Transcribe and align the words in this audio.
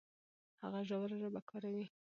هغه 0.61 0.79
ژوره 0.87 1.15
ژبه 1.21 1.41
کاروي. 1.49 1.85